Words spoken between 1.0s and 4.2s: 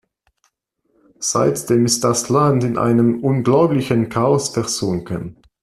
Seitdem ist das Land in einem unglaublichen